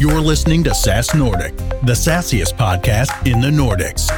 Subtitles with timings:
[0.00, 4.08] You're listening to SaaS Nordic, the sassiest podcast in the Nordics.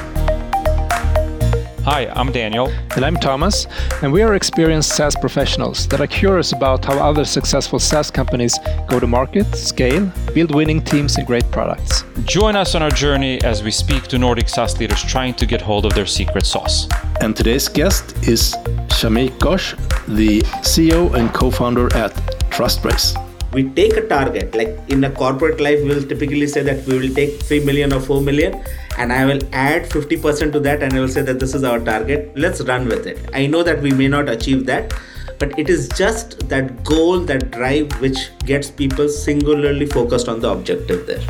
[1.84, 2.68] Hi, I'm Daniel.
[2.94, 3.66] And I'm Thomas,
[4.02, 8.58] and we are experienced SaaS professionals that are curious about how other successful SaaS companies
[8.90, 12.04] go to market, scale, build winning teams, and great products.
[12.26, 15.62] Join us on our journey as we speak to Nordic SaaS leaders trying to get
[15.62, 16.88] hold of their secret sauce.
[17.22, 18.52] And today's guest is
[18.88, 19.78] Shameek Ghosh,
[20.14, 22.12] the CEO and co founder at
[22.50, 23.16] Trustrace
[23.52, 26.98] we take a target like in a corporate life we will typically say that we
[26.98, 28.62] will take 3 million or 4 million
[28.98, 31.80] and i will add 50% to that and i will say that this is our
[31.80, 34.94] target let's run with it i know that we may not achieve that
[35.38, 40.48] but it is just that goal that drive which gets people singularly focused on the
[40.48, 41.24] objective there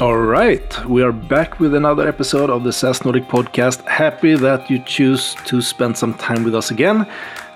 [0.00, 3.86] All right, we are back with another episode of the SaaS Nordic podcast.
[3.86, 7.06] Happy that you choose to spend some time with us again.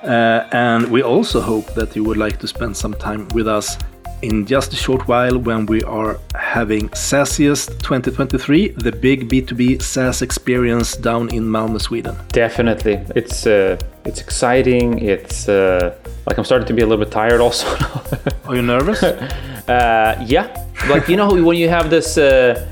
[0.05, 3.79] Uh, and we also hope that you would like to spend some time with us
[4.23, 10.23] in just a short while when we are having SaaSiest 2023, the big B2B SaaS
[10.23, 12.17] experience down in Malmö, Sweden.
[12.33, 13.01] Definitely.
[13.15, 14.99] It's uh, it's exciting.
[14.99, 15.95] It's uh,
[16.27, 17.67] like I'm starting to be a little bit tired also.
[18.47, 19.03] are you nervous?
[19.65, 20.47] Uh, yeah.
[20.91, 22.71] Like, you know, when you have this uh,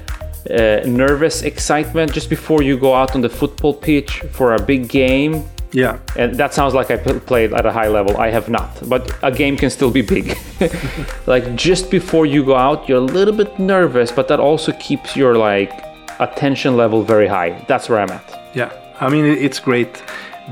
[0.51, 4.89] uh, nervous excitement just before you go out on the football pitch for a big
[4.91, 5.43] game
[5.73, 5.99] yeah.
[6.17, 8.17] And that sounds like I played at a high level.
[8.17, 8.89] I have not.
[8.89, 10.37] But a game can still be big.
[11.27, 15.17] like just before you go out, you're a little bit nervous, but that also keeps
[15.17, 15.73] your like
[16.21, 17.65] attention level very high.
[17.69, 18.41] That's where I'm at.
[18.55, 18.73] Yeah.
[19.01, 20.03] I mean, it's great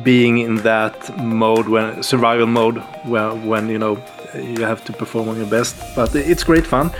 [0.02, 4.02] being in that mode when survival mode where when you know
[4.34, 6.90] you have to perform on your best but it's great fun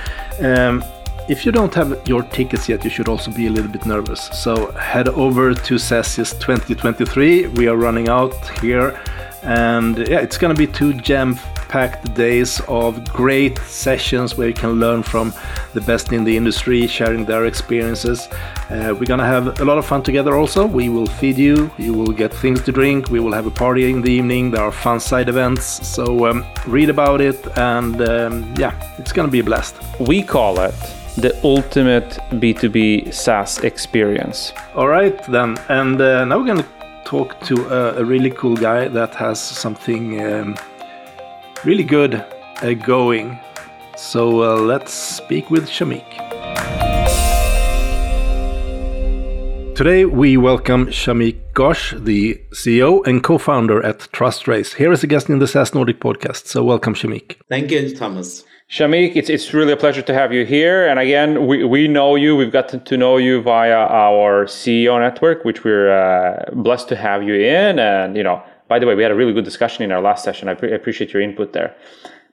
[0.41, 0.83] um,
[1.31, 4.23] if you don't have your tickets yet, you should also be a little bit nervous.
[4.33, 7.47] So head over to SaaSiest 2023.
[7.47, 9.01] We are running out here.
[9.45, 11.37] And yeah, it's going to be two jam
[11.69, 15.33] packed days of great sessions where you can learn from
[15.73, 18.27] the best in the industry, sharing their experiences.
[18.69, 20.67] Uh, we're going to have a lot of fun together also.
[20.67, 23.89] We will feed you, you will get things to drink, we will have a party
[23.89, 24.51] in the evening.
[24.51, 25.65] There are fun side events.
[25.87, 29.77] So um, read about it, and um, yeah, it's going to be a blast.
[30.01, 30.75] We call it
[31.17, 34.53] the ultimate B2B SaaS experience.
[34.75, 35.59] All right, then.
[35.69, 36.69] And uh, now we're going to
[37.05, 40.57] talk to a, a, really cool guy that has something um,
[41.65, 43.39] really good uh, going.
[43.97, 46.07] So uh, let's speak with Shameek.
[49.75, 55.31] Today we welcome Shameek Ghosh, the CEO and co-founder at Trustrace, here as a guest
[55.31, 56.47] in the SaaS Nordic podcast.
[56.47, 57.37] So welcome, Shameek.
[57.49, 58.45] Thank you, Thomas.
[58.71, 60.87] Shameek, it's, it's really a pleasure to have you here.
[60.87, 65.45] And again, we, we know you, we've gotten to know you via our CEO network,
[65.45, 67.81] which we're uh, blessed to have you in.
[67.81, 70.23] And, you know, by the way, we had a really good discussion in our last
[70.23, 70.49] session.
[70.49, 71.75] I pre- appreciate your input there.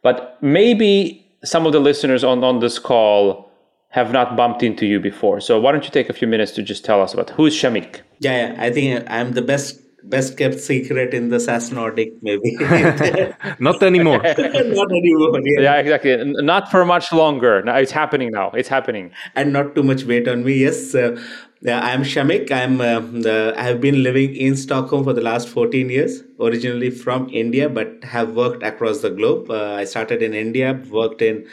[0.04, 3.52] But maybe some of the listeners on, on this call
[3.90, 5.42] have not bumped into you before.
[5.42, 7.56] So why don't you take a few minutes to just tell us about who is
[7.56, 8.02] Shameek?
[8.20, 12.56] Yeah, yeah, I think I'm the best best kept secret in the SaaS Nordic, maybe.
[13.60, 14.22] Not anymore.
[14.24, 15.42] not anymore.
[15.44, 15.62] Yeah.
[15.62, 15.76] yeah.
[15.76, 16.16] exactly.
[16.24, 17.62] Not for much longer.
[17.62, 18.52] Now it's happening now.
[18.52, 19.12] It's happening.
[19.36, 20.54] And not too much weight on me.
[20.54, 20.96] Yes.
[20.96, 21.20] Uh,
[21.66, 22.52] I'm Shameek.
[22.52, 22.82] I'm.
[22.82, 26.24] Uh, I have been living in Stockholm for the last 14 years.
[26.40, 29.50] Originally from India, but have worked across the globe.
[29.50, 31.48] Uh, I started in India, worked in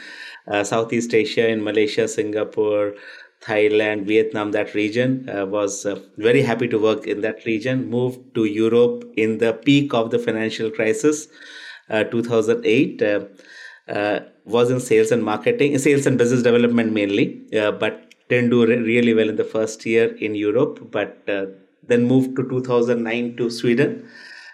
[0.47, 2.93] uh, Southeast Asia, in Malaysia, Singapore,
[3.45, 5.29] Thailand, Vietnam, that region.
[5.29, 7.89] Uh, was uh, very happy to work in that region.
[7.89, 11.27] Moved to Europe in the peak of the financial crisis,
[11.89, 13.01] uh, 2008.
[13.01, 13.25] Uh,
[13.87, 18.77] uh, was in sales and marketing, sales and business development mainly, but didn't do re-
[18.77, 20.79] really well in the first year in Europe.
[20.91, 24.07] But then moved to 2009 to Sweden.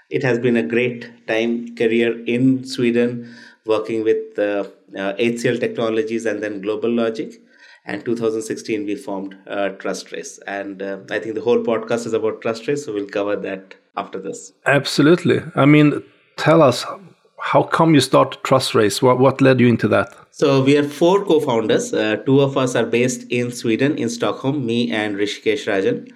[0.09, 3.33] It has been a great time career in Sweden,
[3.65, 7.37] working with HCL Technologies and then GlobalLogic
[7.85, 12.41] and 2016 we formed uh, Trustrace and uh, i think the whole podcast is about
[12.41, 14.53] Trustrace so we'll cover that after this.
[14.65, 15.41] Absolutely.
[15.55, 16.03] I mean
[16.37, 16.85] tell us
[17.39, 20.15] how come you started Trustrace what, what led you into that?
[20.31, 21.93] So we are four co-founders.
[21.93, 26.11] Uh, two of us are based in sweden in stockholm me and rishikesh rajan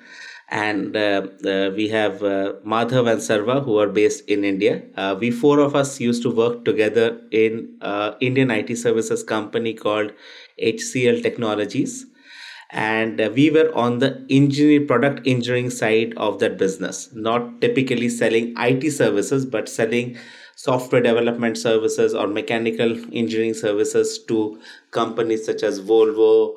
[0.50, 4.83] and uh, uh, we have uh, Madhav and Sarva who are based in India.
[4.95, 9.74] Uh, we four of us used to work together in uh, Indian IT services company
[9.74, 10.12] called
[10.62, 12.06] HCL Technologies,
[12.69, 18.09] and uh, we were on the engineering product engineering side of that business, not typically
[18.09, 20.18] selling IT services, but selling
[20.56, 24.59] software development services or mechanical engineering services to
[24.92, 26.56] companies such as Volvo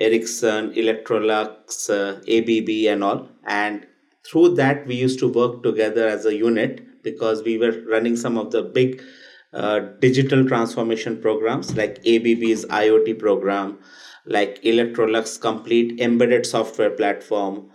[0.00, 3.28] Ericsson, Electrolux, uh, ABB, and all.
[3.46, 3.86] And
[4.26, 8.38] through that, we used to work together as a unit because we were running some
[8.38, 9.02] of the big
[9.52, 13.78] uh, digital transformation programs like ABB's IoT program,
[14.26, 17.70] like Electrolux complete embedded software platform,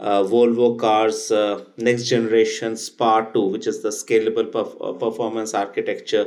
[0.00, 5.54] uh, Volvo Cars uh, next generation SPA 2, which is the scalable perf- uh, performance
[5.54, 6.26] architecture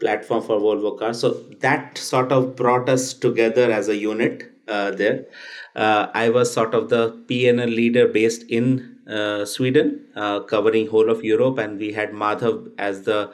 [0.00, 1.20] platform for Volvo Cars.
[1.20, 5.26] So that sort of brought us together as a unit there.
[5.74, 10.06] Uh, I was sort of the P&L leader based in uh, Sweden,
[10.48, 13.32] covering whole of Europe, and we had Madhav as the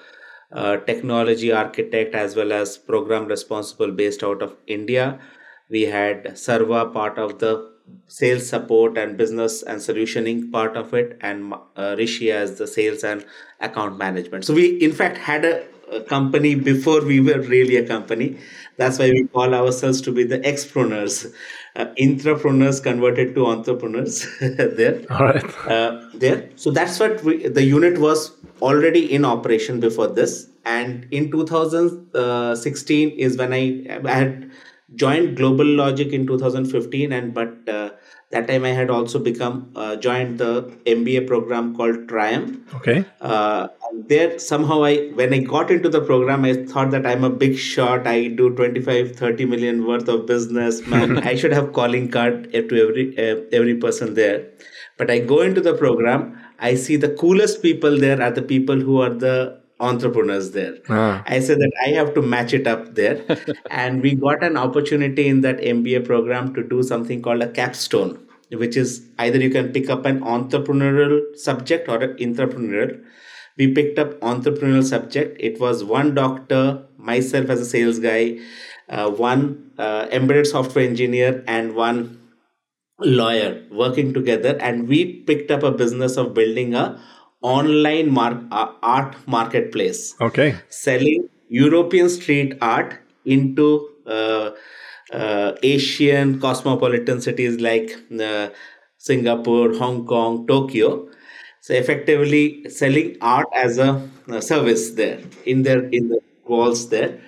[0.87, 5.19] technology architect as well as program responsible based out of India.
[5.71, 11.19] We had Sarva part of the sales support and business and solutioning part of it
[11.21, 13.25] and uh, rishi as the sales and
[13.61, 17.87] account management so we in fact had a, a, company before we were really a
[17.87, 18.39] company.
[18.77, 21.33] That's why we call ourselves to be the expreneurs
[21.79, 25.05] uh, intrapreneurs converted to entrepreneurs there.
[25.11, 25.67] All right.
[25.67, 26.51] Uh, there.
[26.57, 30.49] So that's what we, the unit was already in operation before this.
[30.65, 34.51] And in 2016 is when i, I had
[34.95, 37.91] joined GlobalLogic in 2015 and but uh,
[38.31, 40.51] that time i had also become uh, joined the
[40.95, 42.65] mba program called TRIUM.
[42.75, 43.05] Okay.
[43.21, 43.69] Uh,
[44.07, 47.57] there somehow i when i got into the program i thought that i'm a big
[47.57, 48.07] shot.
[48.07, 50.87] I do 25 30 million worth of business.
[50.95, 54.47] Man i should have calling card to every uh, every person there.
[54.99, 56.37] But i go into the program.
[56.59, 60.79] I see the coolest people there are the people who are the entrepreneurs there.
[60.89, 61.23] Ah.
[61.27, 63.25] I said that I have to match it up there.
[63.71, 68.19] and we got an opportunity in that MBA program to do something called a capstone,
[68.51, 73.01] which is either you can pick up an entrepreneurial subject or an entrepreneurial.
[73.57, 75.37] We picked up entrepreneurial subject.
[75.41, 78.39] It was one doctor, myself as a sales guy,
[78.89, 82.21] uh, one uh, embedded software engineer, and one
[83.01, 84.57] lawyer working together.
[84.61, 87.01] And we picked up a business of building a
[87.43, 90.15] online mar- uh, art marketplace.
[90.21, 90.57] Okay.
[90.69, 94.51] Selling European street art into uh,
[95.13, 97.91] uh, Asian cosmopolitan cities like
[98.21, 98.49] uh,
[98.99, 101.09] Singapore, Hong Kong, Tokyo.
[101.61, 107.21] So effectively selling art as a, a service there in their in the walls there,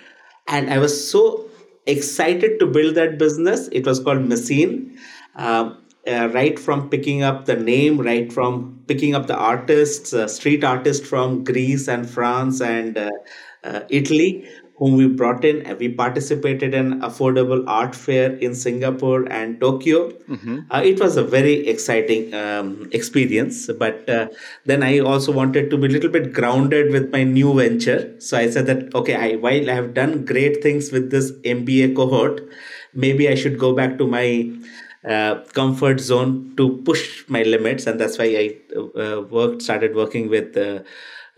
[0.49, 1.47] and I was so
[1.87, 3.69] excited to build that business.
[3.69, 4.97] It was called Messine.
[5.35, 10.26] Um, uh, right from picking up the name, right from picking up the artists, uh,
[10.26, 13.11] street artists from Greece and France and uh,
[13.64, 14.49] uh Italy,
[14.81, 15.76] whom we brought in.
[15.79, 20.11] We participated in affordable art fair in Singapore and Tokyo.
[20.11, 20.61] Mm-hmm.
[20.70, 23.70] Uh, it was a very exciting um, experience.
[23.79, 24.29] But uh,
[24.64, 28.19] then I also wanted to be a little bit grounded with my new venture.
[28.20, 31.94] So I said that okay, I, while I have done great things with this MBA
[31.94, 32.41] cohort,
[32.94, 34.50] maybe I should go back to my
[35.08, 40.29] uh, comfort zone to push my limits and that's why i uh, worked started working
[40.29, 40.81] with uh,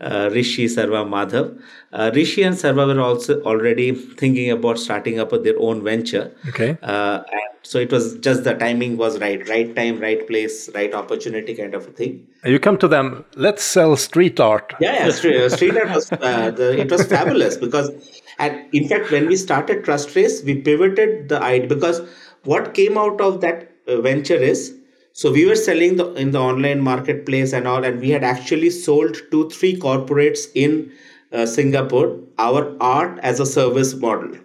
[0.01, 1.57] uh rishi sarva madhav.
[1.93, 6.35] Uh, rishi and sarva were also already thinking about starting up their own venture.
[6.49, 6.77] Okay.
[6.81, 7.23] And
[7.61, 11.73] so it was just the timing was right right time right place right opportunity kind
[11.73, 12.27] of a thing.
[12.43, 14.73] You come to them let's sell street art.
[14.81, 17.91] Yeah yeah street, street art was the, it was fabulous because
[18.39, 22.01] and in fact when we started Trustrace we pivoted the idea because
[22.43, 24.73] what came out of that uh, venture is
[25.15, 28.69] so we were selling the, in the online marketplace and all and we had actually
[28.71, 30.91] sold to three corporates in
[31.31, 34.37] uh, singapore our art as a service model.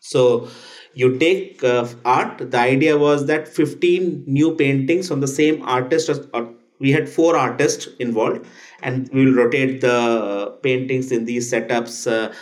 [0.00, 0.48] So
[0.94, 6.10] you take uh, art the idea was that 15 new paintings from the same artist
[6.32, 8.46] or we had four artists involved
[8.82, 12.32] and we will rotate the paintings in these setups uh,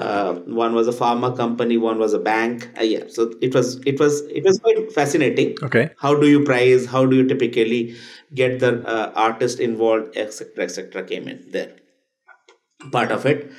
[0.00, 2.68] uh, one was a pharma company one was a bank.
[2.78, 3.04] Uh, yeah.
[3.08, 5.56] So it was it was it was quite fascinating.
[5.62, 5.90] Okay.
[5.98, 6.86] How do you price?
[6.86, 7.96] How do you typically
[8.34, 11.72] get the uh, artist involved etc etc came in there.
[12.92, 13.50] Part of it.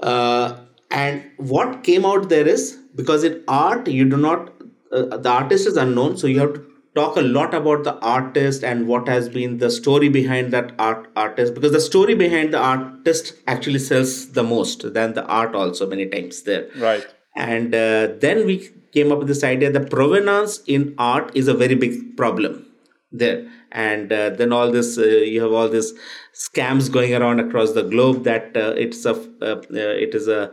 [0.00, 0.58] Uh,
[0.90, 4.52] and what came out there is because in art you do not
[4.92, 8.64] uh, the artist is unknown so you have to talk a lot about the artist
[8.64, 12.58] and what has been the story behind that art artist because the story behind the
[12.58, 16.68] artist actually sells the most than the art also many times there.
[16.76, 17.06] Right.
[17.36, 21.54] And uh, then we came up with this idea that provenance in art is a
[21.54, 22.64] very big problem
[23.12, 23.46] there.
[23.72, 25.92] And uh, then all this uh, you have all this
[26.34, 30.50] scams going around across the globe that uh, it's a uh, uh, it is a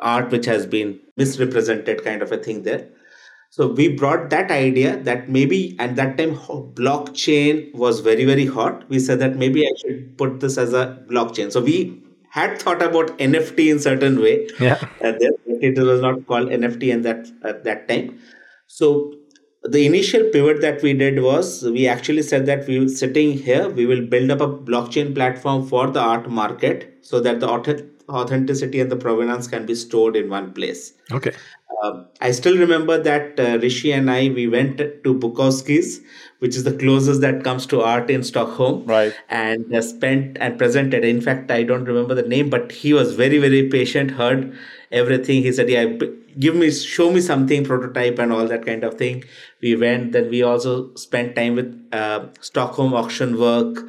[0.00, 2.88] art which has been misrepresented kind of a thing there
[3.50, 8.88] so we brought that idea that maybe at that time blockchain was very very hot.
[8.88, 11.50] We said that maybe I should put this as a blockchain.
[11.50, 14.48] So we had thought about NFT in certain way.
[14.60, 14.78] Yeah.
[15.02, 15.12] Uh,
[15.68, 18.18] it was not called NFT in that at that time.
[18.66, 19.14] So
[19.62, 23.68] the initial pivot that we did was we actually said that we were sitting here
[23.68, 27.48] we will build up a blockchain platform for the art market so that the
[28.08, 30.92] authenticity and the provenance can be stored in one place.
[31.10, 31.32] Okay.
[31.82, 36.00] Uh, I still remember that uh, Rishi and I we went to Bukowski's,
[36.38, 38.86] which is the closest that comes to art in Stockholm.
[38.86, 39.14] Right.
[39.28, 41.04] And uh, spent and presented.
[41.04, 44.12] In fact, I don't remember the name, but he was very very patient.
[44.12, 44.56] Heard
[44.90, 45.42] everything.
[45.42, 45.84] He said, "Yeah,
[46.38, 49.24] give me, show me something, prototype, and all that kind of thing."
[49.60, 50.12] We went.
[50.12, 53.86] Then we also spent time with uh, Stockholm auction work.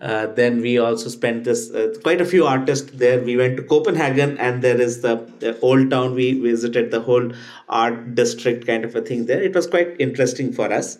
[0.00, 3.20] Uh, then we also spent this uh, quite a few artists there.
[3.20, 6.14] We went to Copenhagen, and there is the, the, old town.
[6.14, 7.32] We visited the whole
[7.68, 9.42] art district kind of a thing there.
[9.42, 10.98] It was quite interesting for us.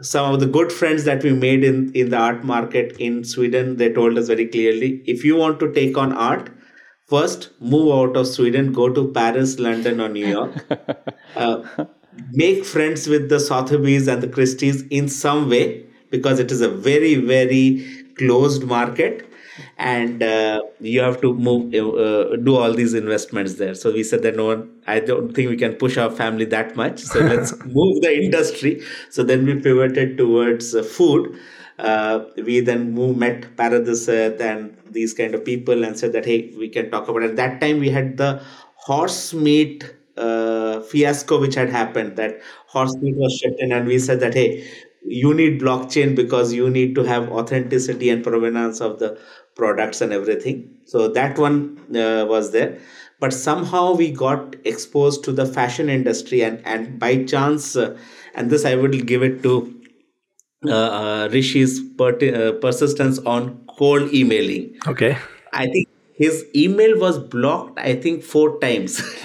[0.00, 3.76] Some of the good friends that we made in in the art market in Sweden,
[3.76, 6.50] they told us very clearly, if you want to take on art,
[7.06, 10.64] first move out of Sweden, go to Paris, London, or New York.
[11.36, 11.86] uh,
[12.30, 16.68] make friends with the Sotheby's and the Christie's in some way because it is a
[16.68, 19.24] very very closed market
[19.76, 23.74] and uh, you have to move uh, do all these investments there.
[23.74, 26.76] So we said that no one i don't think we can push our family that
[26.76, 27.00] much.
[27.00, 28.82] So let's move the industry.
[29.10, 31.38] So then we pivoted towards uh, food.
[31.78, 36.52] Uh, we then moved, met Paradiset and these kind of people and said that hey
[36.58, 37.30] we can talk about it.
[37.30, 38.42] at that time we had the
[38.74, 39.84] horse meat
[40.16, 44.34] uh, fiasco which had happened that horse meat was shipped in and we said that
[44.34, 44.68] hey
[45.08, 49.18] you need blockchain because you need to have authenticity and provenance of the
[49.56, 50.78] products and everything.
[50.84, 52.78] So that one uh, was there.
[53.20, 57.98] But somehow we got exposed to the fashion industry and and by chance uh,
[58.34, 59.54] and this i would give it to
[60.66, 64.76] uh, uh rishi's per- uh, persistence on cold emailing.
[64.86, 65.16] Okay.
[65.52, 65.87] I think
[66.18, 69.00] his email was blocked i think four times.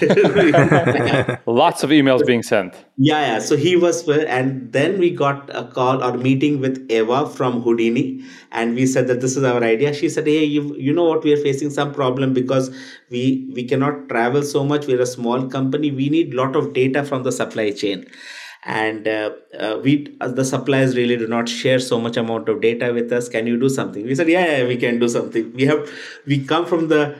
[1.46, 2.74] Lots of emails being sent.
[2.96, 3.38] Yeah yeah.
[3.38, 8.22] So he was and then we got a call or meeting with eva from houdini
[8.52, 9.92] and we said that this is our idea.
[9.94, 11.24] She said hey you, you know what?
[11.24, 12.70] We are facing some problem because
[13.10, 14.86] we we cannot travel so much.
[14.86, 15.90] We're a small company.
[15.90, 18.06] We need lot of data from the supply chain
[18.64, 22.60] and uh, uh, we uh, the suppliers really do not share so much amount of
[22.60, 23.28] data with us.
[23.28, 24.04] Can you do something?
[24.04, 25.52] We said yeah, yeah we can do something.
[25.52, 25.90] We have
[26.26, 27.16] we come from the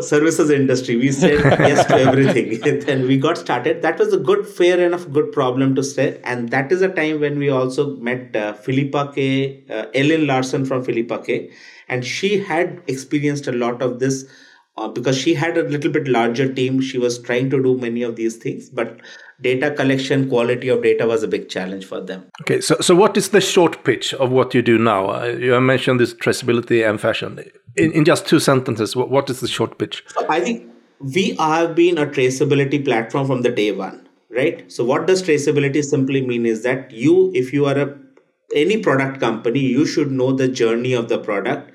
[0.00, 0.96] services industry.
[0.96, 2.60] We said yes to everything.
[2.88, 3.82] And we got started.
[3.82, 6.20] That was a good fair enough good problem to say.
[6.24, 10.64] And that is a time when we also met uh, Filippa K uh, ellen larson
[10.66, 11.50] from Filippa K.
[11.88, 14.24] And she had experienced a lot of this
[14.76, 16.80] uh, because she had a little bit larger team.
[16.80, 18.68] She was trying to do many of these things.
[18.68, 19.00] But
[19.40, 22.24] data collection quality of data was a big challenge for them.
[22.42, 25.10] Okay so so what is the short pitch of what you do now?
[25.10, 27.38] Uh, you mentioned this traceability and fashion.
[27.76, 30.04] In, in just two sentences what, what is the short pitch?
[30.08, 30.72] So i think
[31.14, 34.70] we have been a traceability platform from the day one right?
[34.70, 37.98] So what does traceability simply mean is that you if you are a
[38.54, 41.72] any product company you should know the journey of the product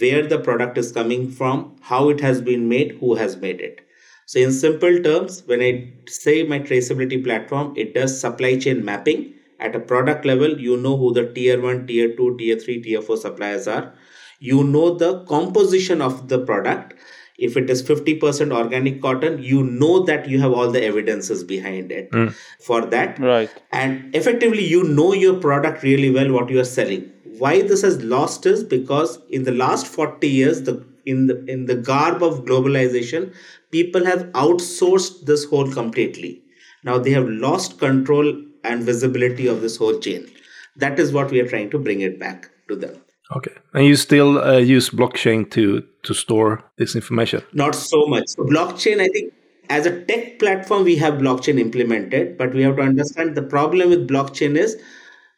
[0.00, 3.83] where the product is coming from how it has been made who has made it
[4.26, 9.34] so, in simple terms, when I say my traceability platform, it does supply chain mapping.
[9.60, 13.02] At a product level, you know who the tier 1, tier 2, tier 3, tier
[13.02, 13.92] 4 suppliers are.
[14.40, 16.94] You know the composition of the product.
[17.38, 21.92] If it is 50% organic cotton, you know that you have all the evidences behind
[21.92, 22.34] it mm.
[22.60, 23.18] for that.
[23.18, 23.50] Right.
[23.72, 27.10] And effectively, you know your product really well, what you are selling.
[27.38, 31.66] Why this has lost is because in the last 40 years, the in the in
[31.66, 33.32] the garb of globalization
[33.70, 36.42] people have outsourced this whole completely.
[36.84, 40.30] Now they have lost control and visibility of this whole chain.
[40.76, 43.00] That is what we are trying to bring it back to them.
[43.36, 43.52] Okay.
[43.72, 47.42] And you still uh, use blockchain to to store this information?
[47.52, 48.26] Not so much.
[48.38, 49.32] Blockchain i think
[49.70, 53.88] as a tech platform we have blockchain implemented but we have to understand the problem
[53.88, 54.76] with blockchain is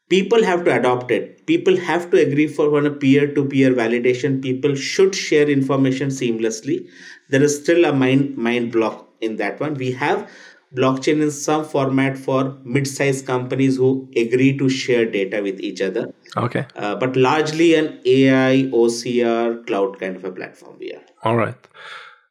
[0.09, 1.47] people have to adopt it.
[1.47, 4.43] People have to agree for a peer-to-peer validation.
[4.43, 6.89] People should share information seamlessly.
[7.29, 9.75] There is still a mind mind block in that one.
[9.75, 10.31] We have
[10.75, 16.13] blockchain in some format for mid-sized companies who agree to share data with each other.
[16.37, 16.67] Okay.
[16.75, 21.03] Uh, but largely an ai ocr cloud kind of a platform we are.
[21.23, 21.57] All right.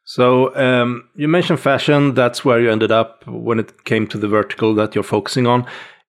[0.04, 2.14] So um, you mentioned fashion.
[2.14, 5.66] That's where you ended up when it came to the vertical that you're focusing on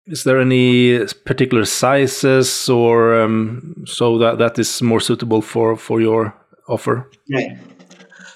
[0.09, 6.01] is there any particular sizes or um, so that that is more suitable for for
[6.01, 6.33] your
[6.67, 7.09] offer?
[7.27, 7.57] Yeah.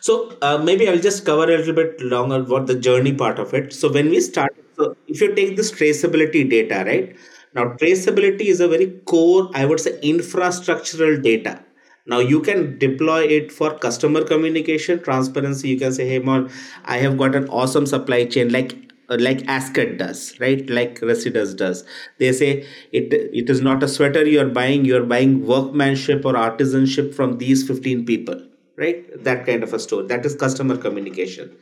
[0.01, 3.53] So uh, maybe I'll just cover a little bit longer what the journey part of
[3.53, 3.73] it.
[3.73, 7.15] So when we start, so if you take this traceability data, right?
[7.55, 11.63] Now traceability is a very core, I would say, infrastructural data.
[12.05, 15.69] Now you can deploy it for customer communication, transparency.
[15.69, 16.49] You can say, "Hey, Mon,
[16.85, 20.69] I have got an awesome supply chain." Like Uh, like Asket does, right?
[20.69, 21.83] Like Residus does.
[22.19, 22.51] They say
[22.91, 27.67] it it is not a sweater you're buying, you're buying workmanship or artisanship from these
[27.67, 28.41] 15 people,
[28.77, 29.23] right?
[29.23, 30.03] That kind of a store.
[30.03, 31.55] That is customer communication.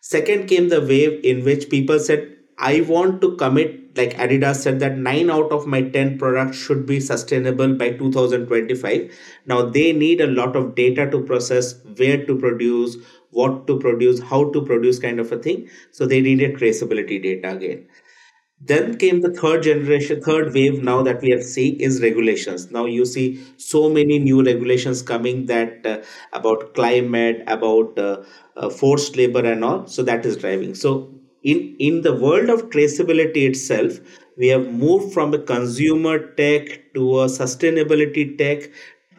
[0.00, 4.80] Second came the wave in which people said, I want to commit, like Adidas said,
[4.80, 9.12] that nine out of my 10 products should be sustainable by 2025.
[9.46, 12.96] Now they need a lot of data to process, where to produce,
[13.38, 15.68] what to produce, how to produce, kind of a thing.
[15.92, 17.86] So they needed traceability data again.
[18.60, 22.70] Then came the third generation, third wave now that we are seeing is regulations.
[22.70, 25.98] Now you see so many new regulations coming that uh,
[26.32, 28.22] about climate, about uh,
[28.56, 29.86] uh, forced labor and all.
[29.86, 30.74] So that is driving.
[30.74, 31.12] So
[31.42, 34.00] in, in the world of traceability itself,
[34.38, 38.70] we have moved from a consumer tech to a sustainability tech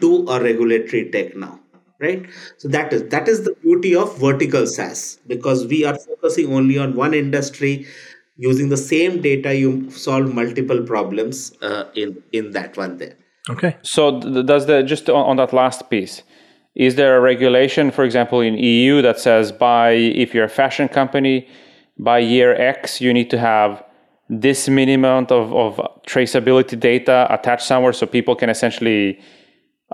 [0.02, 1.60] to a regulatory tech now
[2.00, 2.26] right?
[2.58, 6.78] So that is that is the beauty of vertical saas because we are focusing only
[6.78, 7.86] on one industry
[8.38, 9.56] using the same data.
[9.56, 13.16] You solve multiple problems uh, in in that one there.
[13.50, 13.78] Okay.
[13.82, 16.24] So does the just on, on, that last piece
[16.76, 20.88] is there a regulation for example in eu that says by if you're a fashion
[20.88, 21.48] company
[21.98, 23.84] by year x you need to have
[24.30, 29.20] this minimum of, of traceability data attached somewhere so people can essentially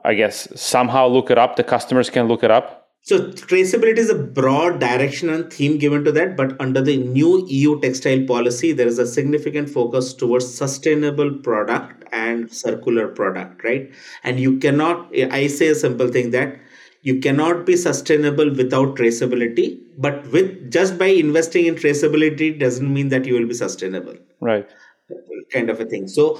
[0.03, 4.09] i guess somehow look it up the customers can look it up so traceability is
[4.09, 8.71] a broad direction and theme given to that, but under the new EU textile policy,
[8.71, 13.91] there is a significant focus towards sustainable product and circular product, right?
[14.23, 16.57] And you cannot, I say a simple thing that
[17.01, 23.09] you cannot be sustainable without traceability, but with just by investing in traceability doesn't mean
[23.09, 24.15] that you will be sustainable.
[24.39, 24.65] Right.
[25.51, 26.07] Kind of a thing.
[26.07, 26.39] So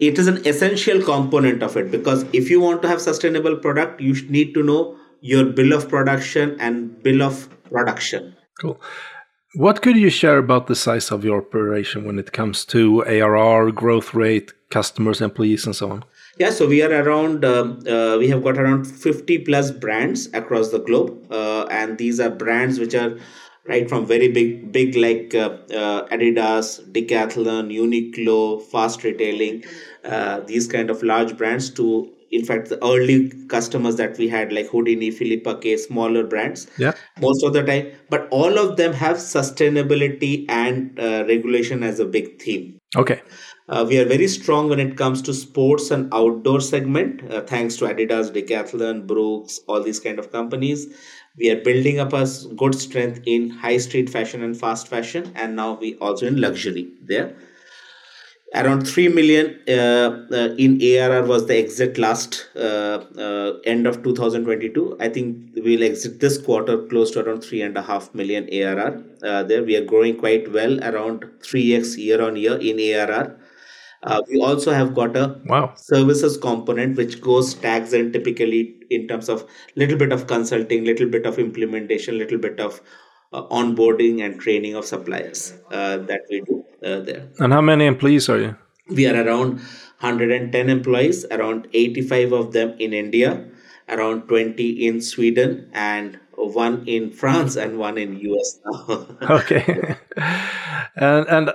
[0.00, 4.00] it is an essential component of it because if you want to have sustainable product,
[4.00, 8.34] you need to know your bill of production and bill of production.
[8.60, 8.80] Cool.
[9.54, 13.72] What could you share about the size of your operation when it comes to ARR,
[13.72, 16.04] growth rate, customers, employees, and so on?
[16.38, 20.70] Yeah, so we are around, um, uh, we have got around 50 plus brands across
[20.70, 21.26] the globe.
[21.32, 23.18] Uh, and these are brands which are
[23.66, 29.64] right from very big, big like uh, uh Adidas, Decathlon, Uniqlo, Fast Retailing,
[30.04, 34.52] uh, these kind of large brands to in fact the early customers that we had
[34.52, 36.68] like houdini Filippa K smaller brands.
[36.78, 36.92] Yeah.
[37.20, 42.04] Most of the time but all of them have sustainability and uh, regulation as a
[42.04, 42.78] big theme.
[42.96, 43.20] Okay.
[43.68, 47.22] Uh, we are very strong when it comes to sports and outdoor segment.
[47.30, 50.86] Uh, thanks to adidas decathlon brooks all these kind of companies
[51.36, 55.56] we are building up a good strength in high street fashion and fast fashion and
[55.56, 57.34] now we also in luxury there
[58.54, 64.02] around 3 million uh, uh, in ARR was the exit last uh, uh, end of
[64.02, 64.96] 2022.
[65.00, 69.02] I think we'll exit this quarter close to around 3.5 million ARR.
[69.22, 73.38] Uh, there we are growing quite well, around 3x year on year in ARR.
[74.02, 75.74] Uh, we also have got a wow.
[75.76, 81.08] services component which goes tags in typically in terms of little bit of consulting, little
[81.08, 82.80] bit of implementation, little bit of
[83.32, 87.28] onboarding and training of suppliers that we do uh, there.
[87.38, 88.56] And how many employees are you?
[88.88, 89.60] We are around
[90.00, 93.44] 110 employees, around 85 of them in India,
[93.88, 99.06] around 20 in Sweden, and one in France and one in US now.
[99.30, 99.96] okay.
[100.96, 101.50] and and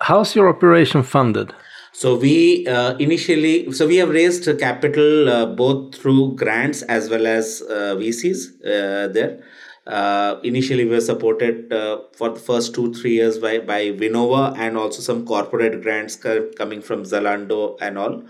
[0.00, 1.52] how's your operation funded?
[1.92, 7.26] So we uh, initially, so we have raised capital uh, both through grants as well
[7.26, 9.42] as uh, VCs uh, there.
[9.88, 14.56] Uh, initially, we were supported uh, for the first two three years by by Vinnova
[14.58, 18.22] and also some corporate grants coming from Zalando and all.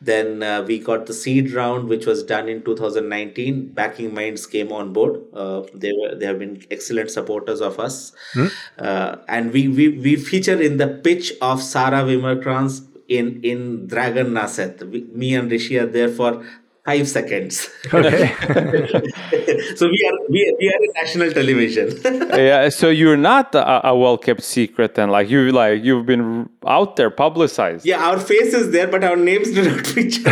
[0.00, 3.68] Then uh, we got the seed round, which was done in 2019.
[3.72, 5.22] Backing Minds came on board.
[5.32, 8.48] Uh, they were they have been excellent supporters of us, hmm?
[8.78, 14.82] uh, and we, we we feature in the pitch of Sara Wimmercranz in in Draknästet.
[14.90, 16.44] We, me and Rishi are there for
[16.86, 17.68] five seconds.
[17.92, 18.32] Okay.
[19.76, 21.88] so we are we, are, we are in national television.
[22.30, 22.68] yeah.
[22.68, 26.96] So you're not a, a well kept secret, and like you like you've been out
[26.96, 27.84] there publicized.
[27.84, 30.30] Yeah, our face is there, but our names do not feature.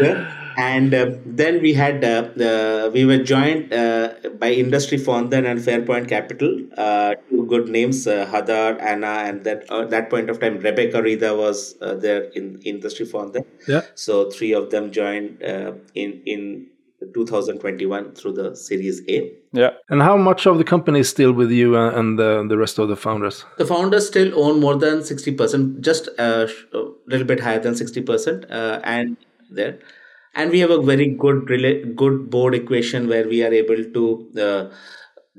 [0.00, 5.60] yeah and uh, then we had uh, uh, we were joined uh, by Industrifonden and
[5.60, 10.40] fairpoint capital uh, two good names uh, hadar anna and that at that point of
[10.40, 13.44] time rebecca rida was there in Industrifonden.
[13.68, 13.82] Yeah.
[13.94, 15.40] So three of them joined
[15.94, 16.66] in in
[17.14, 19.32] 2021 through the series a.
[19.52, 19.70] Yeah.
[19.88, 22.88] And how much of the company is still with you and the, the rest of
[22.88, 23.44] the founders?
[23.58, 26.48] The founders still own more than 60% just a
[27.06, 28.46] little bit higher than 60%
[28.82, 29.16] and
[29.48, 29.78] there
[30.38, 31.46] and we have a very good
[31.96, 34.04] good board equation where we are able to
[34.46, 34.64] uh,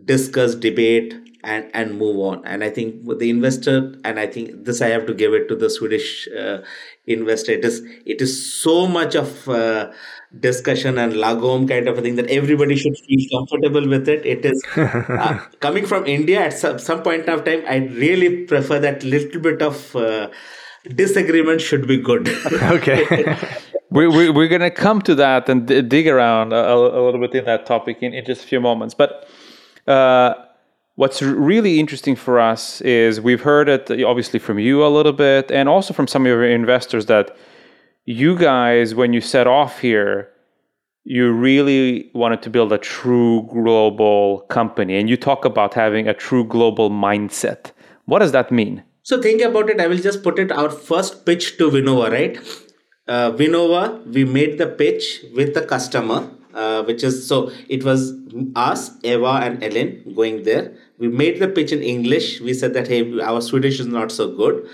[0.06, 2.44] discuss, debate, and and move on.
[2.46, 5.56] And I think the investor, and I think this I have to give it to
[5.56, 6.58] the Swedish uh,
[7.08, 7.54] investor.
[7.54, 9.92] It is it is so much of uh,
[10.48, 14.26] discussion and lagom kind of a thing that everybody should feel comfortable with it.
[14.26, 17.64] It is uh, coming from India at some, some point of time.
[17.68, 20.30] I really prefer that little bit of uh,
[20.96, 22.28] disagreement should be good.
[22.78, 23.38] okay.
[23.92, 27.20] we, we, we're going to come to that and d- dig around a, a, little
[27.20, 28.94] bit in that topic in, in just a few moments.
[28.94, 29.28] But
[29.88, 30.36] uh,
[30.96, 35.52] what's really interesting for us is we've heard it obviously from you a little bit
[35.52, 37.36] and also from some of your investors that
[38.06, 40.30] you guys when you set off here
[41.10, 44.96] you really wanted to build a true global company.
[44.96, 47.72] And you talk about having a true global mindset.
[48.06, 48.84] What does that mean?
[49.02, 49.80] So think about it.
[49.80, 52.38] I will just put it our first pitch to Vinnova right
[53.10, 58.14] uh, Vinnova we made the pitch with the customer uh, which is so it was
[58.56, 60.76] us eva and ellen going there.
[60.98, 62.42] We made the pitch in english.
[62.42, 64.68] We said that hey our swedish is not so good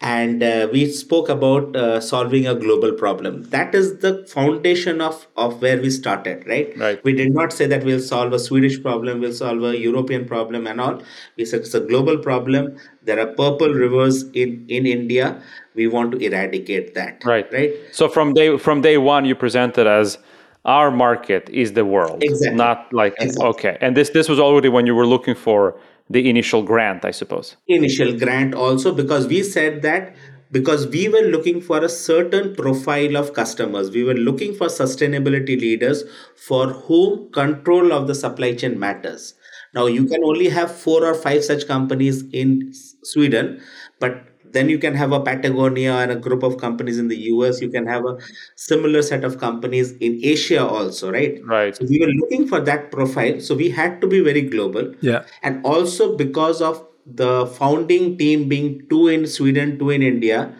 [0.00, 3.42] and uh, we spoke about uh, solving a global problem.
[3.50, 6.72] That is the foundation of of where we started right?
[6.78, 7.02] Right.
[7.02, 10.66] We did not say that we'll solve a swedish problem we'll solve a european problem
[10.66, 11.02] and all.
[11.36, 12.76] We said it's a global problem.
[13.02, 15.42] There are purple rivers in in india.
[15.74, 17.52] We want to eradicate that right.
[17.52, 17.72] right?
[17.92, 20.18] So from day from day one you presented as
[20.64, 22.56] our market is the world exactly.
[22.56, 23.46] not like exactly.
[23.46, 23.78] okay.
[23.80, 25.76] And this this was already when you were looking for
[26.10, 27.56] the initial grant i suppose.
[27.66, 30.16] Initial grant also because we said that
[30.50, 35.60] because we were looking for a certain profile of customers we were looking for sustainability
[35.60, 36.04] leaders
[36.36, 39.34] for whom control of the supply chain matters.
[39.74, 43.60] Now you can only have four or five such companies in sweden
[44.00, 47.60] but then you can have a patagonia and a group of companies in the us
[47.60, 48.16] you can have a
[48.56, 51.40] similar set of companies in asia also right?
[51.44, 51.76] Right.
[51.76, 53.40] So we were looking for that profile.
[53.40, 54.94] So we had to be very global.
[55.00, 55.24] Yeah.
[55.42, 60.54] And also because of the founding team being two in sweden two in india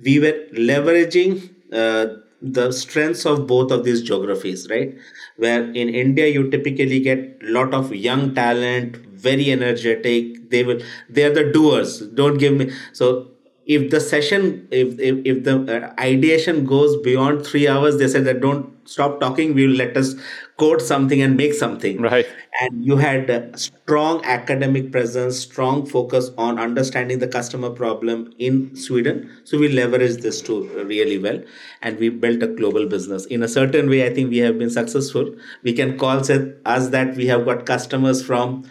[0.00, 2.06] we were leveraging uh,
[2.42, 4.94] the strengths of both of these geographies right?
[5.36, 10.50] Where in india you typically get a lot of young talent very energetic.
[10.50, 12.00] They will they are the doers.
[12.20, 13.30] Don't give me so
[13.66, 18.24] if the session if if, if the uh, ideation goes beyond three hours they said
[18.24, 20.14] that don't stop talking we will let us
[20.56, 22.00] code something and make something.
[22.00, 22.26] Right.
[22.60, 28.76] And you had a strong academic presence strong focus on understanding the customer problem in
[28.76, 29.30] sweden.
[29.44, 31.42] So we leveraged this tool really well
[31.82, 33.26] and we built a global business.
[33.26, 35.34] In a certain way i think we have been successful.
[35.62, 38.64] We can call us that we have got customers from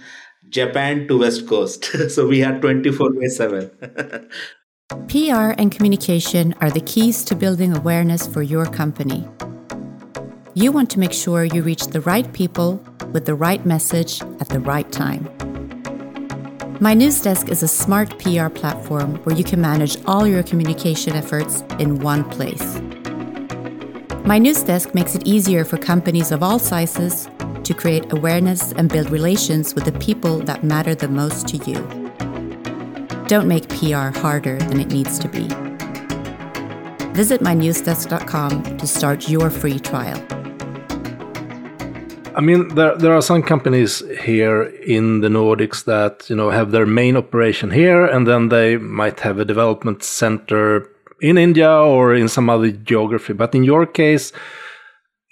[0.49, 1.85] japan to west coast.
[2.09, 3.71] So we are 24 by 7
[5.13, 9.27] PR and communication are the keys to building awareness for your company.
[10.55, 14.49] You want to make sure you reach the right people with the right message at
[14.49, 15.29] the right time.
[16.79, 21.13] My News Desk is a smart PR platform where you can manage all your communication
[21.13, 22.81] efforts in one place.
[24.25, 27.29] My News Desk makes it easier for companies of all sizes
[27.63, 32.02] to create awareness and build relations with the people that matter the most to you.
[33.33, 35.47] Don't make PR harder than it needs to be.
[37.13, 40.21] Visit mynewsdesk.com to start your free trial.
[42.35, 46.69] I mean, there there are some companies here in the Nordics that you know have
[46.69, 50.87] their main operation here, and then they might have a development center
[51.19, 53.33] in India or in some other geography.
[53.33, 54.31] But in your case,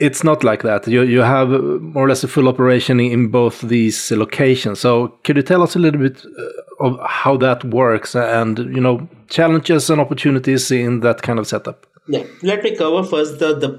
[0.01, 0.87] it's not like that.
[0.87, 4.79] You you have more or less a full operation in both these locations.
[4.79, 8.81] So could you tell us a little bit uh, of how that works and you
[8.81, 11.85] know challenges and opportunities in that kind of setup?
[12.07, 13.71] Yeah, let me cover first the the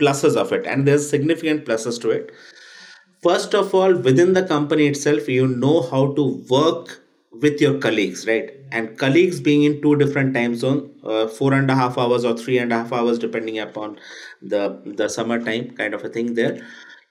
[0.00, 2.32] pluses of it, and there's significant pluses to it.
[3.22, 8.26] First of all, within the company itself, you know how to work with your colleagues,
[8.26, 8.50] right?
[8.72, 12.36] And colleagues being in two different time zones, uh, four and a half hours or
[12.36, 13.98] three and a half hours, depending upon
[14.42, 16.34] the the summer time kind of a thing.
[16.34, 16.60] There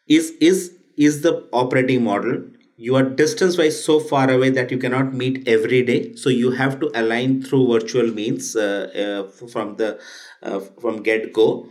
[0.07, 2.43] is is is the operating model.
[2.77, 6.51] You are distance wise so far away that you cannot meet every day, so you
[6.51, 9.99] have to align through virtual means uh, uh, from the
[10.43, 11.69] uh, from get go.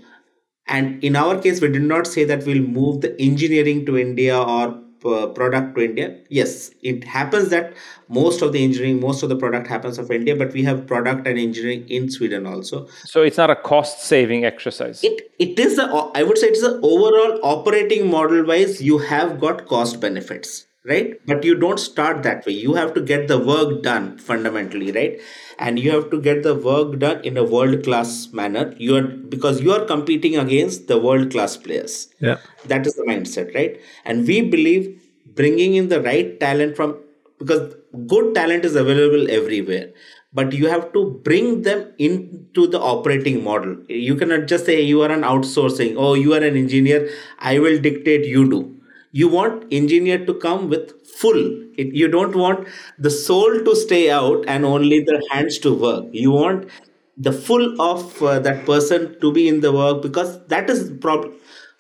[0.67, 4.39] And in our case, we did not say that we'll move the engineering to India
[4.41, 6.19] or uh, product to India.
[6.29, 7.75] Yes, it happens that
[8.09, 11.27] most of the engineering, most of the product happens of India, but we have product
[11.27, 12.87] and engineering in Sweden also.
[13.05, 15.03] So it's not a cost saving exercise.
[15.03, 19.41] It it is a I would say it's a overall operating model wise you have
[19.41, 21.21] got cost benefits right?
[21.27, 22.53] But you don't start that way.
[22.53, 25.21] You have to get the work done fundamentally right?
[25.59, 28.75] And you have to get the work done in a world class manner.
[28.77, 32.09] You are because you are competing against the world class players.
[32.21, 32.37] Yeah.
[32.67, 33.81] That is the mindset right?
[34.05, 35.01] And we believe
[35.35, 36.99] bringing in the right talent from
[37.39, 37.75] because
[38.07, 39.91] good talent is available everywhere
[40.33, 43.77] but you have to bring them into the operating model.
[43.89, 47.81] You cannot just say you are an outsourcing oh you are an engineer i will
[47.81, 48.74] dictate you do
[49.21, 51.43] you want engineer to come with full.
[51.83, 52.67] It, you don't want
[52.99, 56.07] the soul to stay out and only the hands to work.
[56.13, 56.69] You want
[57.17, 61.35] the full of uh, that person to be in the work because that is problem.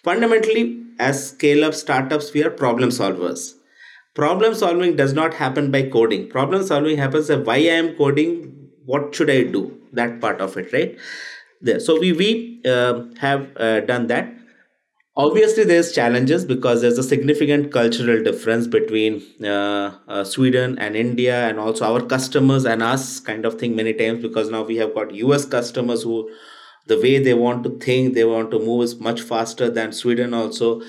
[0.05, 3.55] Fundamentally as scale up startups we are problem solvers.
[4.15, 6.29] Problem solving does not happen by coding.
[6.29, 8.35] Problem solving happens by why i am coding
[8.87, 9.63] what should i do?
[9.93, 10.97] That part of it right?
[11.61, 11.81] There.
[11.81, 12.31] So we we
[12.65, 14.33] uh, have uh, done that
[15.17, 21.49] obviously there's challenges because there's a significant cultural difference between uh, uh, sweden and india
[21.49, 24.95] and also our customers and us kind of thing many times because now we have
[24.95, 26.29] got us customers who
[26.87, 30.35] the way they want to think they want to move is much faster than sweden
[30.35, 30.83] also.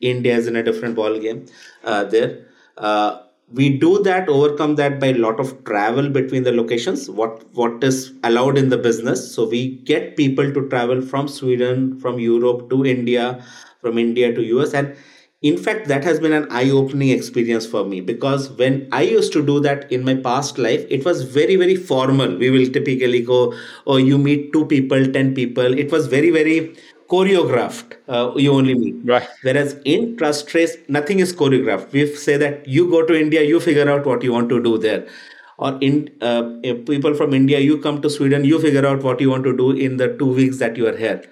[0.00, 1.46] India is in a different ball game
[1.84, 2.46] uh, there.
[2.76, 3.20] Uh,
[3.52, 7.82] we do that overcome that by a lot of travel between the locations what what
[7.82, 9.34] is allowed in the business.
[9.34, 13.44] So we get people to travel from sweden from europe to india
[13.80, 14.96] from india to us and
[15.42, 19.32] in fact that has been an eye opening experience for me because when i used
[19.32, 22.36] to do that in my past life it was very very formal.
[22.36, 23.54] We will typically go
[23.86, 25.78] oh you meet two people 10 people.
[25.78, 26.76] It was very very
[27.08, 28.96] choreographed uh, you only meet.
[29.04, 29.26] Right.
[29.42, 31.90] Whereas in Trustrace nothing is choreographed.
[31.92, 34.76] We say that you go to india you figure out what you want to do
[34.76, 35.06] there.
[35.56, 36.42] Or in uh,
[36.86, 39.70] people from india you come to sweden you figure out what you want to do
[39.72, 41.22] in the two weeks that you are here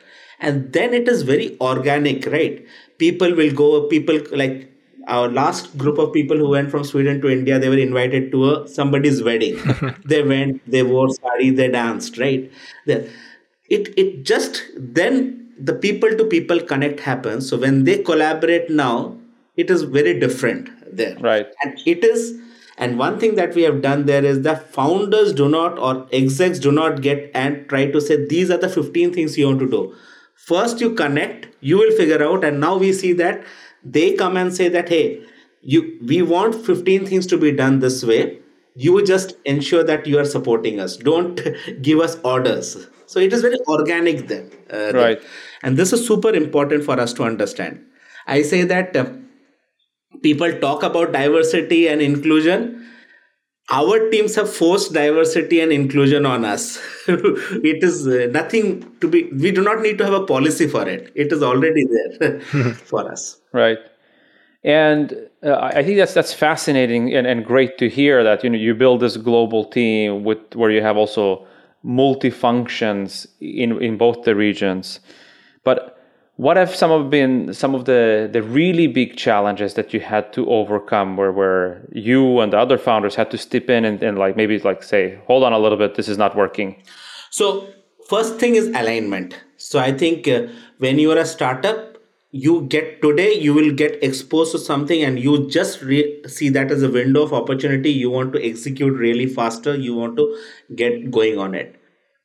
[0.40, 2.64] and then it is very organic right?
[2.98, 4.72] People will go people like
[5.07, 8.51] our last group of people who went from sweden to india they were invited to
[8.51, 9.57] a somebody's wedding.
[10.05, 12.51] They went they wore sari they danced right?
[12.87, 13.09] They,
[13.68, 15.20] it it just then
[15.61, 17.48] the people to people connect happens.
[17.48, 19.16] So when they collaborate now
[19.57, 21.16] it is very different there.
[21.18, 21.46] Right.
[21.64, 22.38] And it is
[22.77, 26.59] and one thing that we have done there is the founders do not or execs
[26.61, 29.68] do not get and try to say these are the 15 things you want to
[29.68, 29.94] do
[30.46, 33.44] first you connect you will figure out and now we see that
[33.85, 35.22] they come and say that hey
[35.62, 38.38] you we want 15 things to be done this way
[38.74, 41.40] you just ensure that you are supporting us don't
[41.83, 45.29] give us orders so it is very organic then uh, right then.
[45.62, 47.85] And this is super important for us to understand.
[48.27, 49.07] I say that uh,
[50.22, 52.77] people talk about diversity and inclusion.
[53.70, 56.78] Our teams have forced diversity and inclusion on us.
[57.09, 60.88] it is uh, nothing to be, we do not need to have a policy for
[60.88, 61.12] it.
[61.14, 62.40] It is already there
[62.74, 63.38] for us.
[63.52, 63.78] Right.
[64.64, 68.59] And uh, I think that's that's fascinating and, and great to hear that you know
[68.59, 71.46] you build this global team with where you have also
[71.85, 74.98] multi functions in in both the regions.
[75.62, 75.97] But
[76.38, 80.33] what have some of been some of the the really big challenges that you had
[80.33, 84.18] to overcome where where you and the other founders had to step in and, and
[84.18, 86.81] like maybe like say hold on a little bit this is not working
[87.31, 87.68] so
[88.09, 89.37] first thing is alignment.
[89.57, 90.46] So i think uh,
[90.79, 91.98] when you are a startup
[92.31, 96.70] you get today you will get exposed to something and you just re- see that
[96.70, 97.90] as a window of opportunity.
[97.90, 99.74] You want to execute really faster.
[99.74, 100.38] You want to
[100.74, 101.81] get going on it.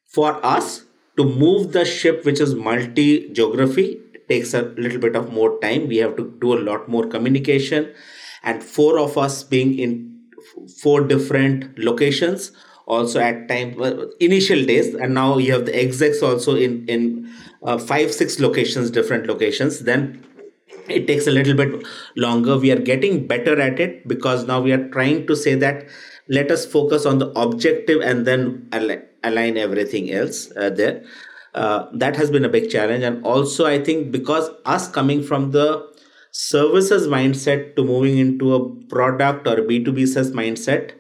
[0.06, 0.84] For us
[1.18, 5.88] to move the ship which is multi geography takes a little bit of more time.
[5.88, 7.94] We have to do a lot more communication.
[8.44, 10.20] And four of us being in
[10.82, 12.52] four different locations
[12.86, 13.80] also at time
[14.20, 14.94] initial days.
[14.94, 17.32] And now you have the execs also in in
[17.64, 19.80] uh, five six locations different locations.
[19.80, 20.26] Then
[20.90, 21.86] it takes a little bit
[22.18, 22.58] longer.
[22.58, 25.88] We are getting better at it because now we are trying to say that
[26.28, 28.70] let us focus on the objective and then
[29.24, 31.04] align everything else uh, there
[31.56, 33.04] uh, that has been a big challenge.
[33.04, 35.88] And also i think because us coming from the
[36.32, 40.94] services mindset to moving into a product or b2b SaaS mindset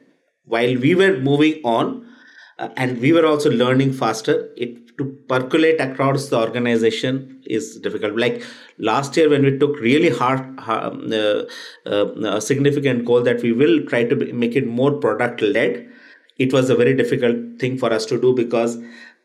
[0.45, 2.07] while we were moving on
[2.59, 8.15] uh, and we were also learning faster it to percolate across the organization is difficult.
[8.15, 8.43] Like
[8.77, 11.45] last year when we took really hard um, uh,
[11.89, 15.89] uh, significant goal that we will try to make it more product led
[16.39, 18.77] it was a very difficult thing for us to do because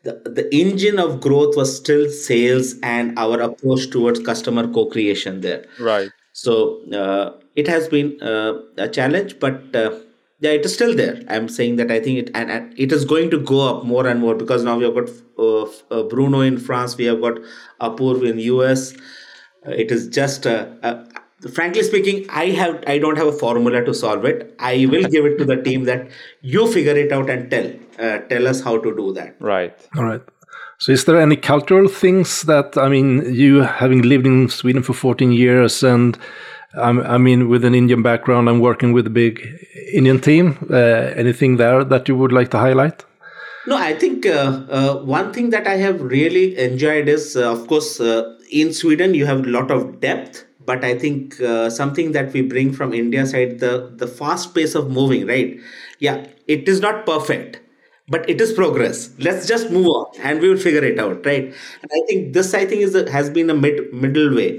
[0.03, 5.65] the, the engine of growth was still sales and our approach towards customer co-creation there.
[5.79, 6.09] Right.
[6.33, 9.99] So uh, it has been uh, a challenge but uh,
[10.39, 11.21] yeah it is still there.
[11.27, 14.07] I'm saying that i think it and, and it is going to go up more
[14.07, 17.39] and more because now we have got uh, uh, bruno in france we have got
[17.81, 18.93] apurv in us
[19.67, 20.45] uh, it is just
[21.47, 25.25] frankly speaking i have i don't have a formula to solve it i will give
[25.25, 26.09] it to the team that
[26.41, 30.03] you figure it out and tell uh, tell us how to do that right all
[30.03, 30.21] right
[30.77, 34.93] so is there any cultural things that i mean you having lived in sweden for
[34.93, 36.17] 14 years and
[36.75, 39.41] I'm, I mean, with an Indian background, I'm working with a big
[39.91, 40.67] Indian team.
[40.69, 43.03] Uh, anything there that you would like to highlight?
[43.67, 47.67] No, I think uh, uh, one thing that I have really enjoyed is, uh, of
[47.67, 52.11] course, uh, in Sweden you have a lot of depth, but I think uh, something
[52.13, 55.59] that we bring from India side the the fast pace of moving, right?
[56.07, 57.59] Yeah, it is not perfect,
[58.15, 59.01] but it is progress.
[59.27, 61.45] Let's just move on, and we will figure it out, right?
[61.83, 64.49] And I think this, I think, is a, has been a mid middle way.